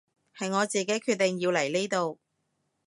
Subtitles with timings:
[0.35, 2.17] 係我自己決定要嚟呢度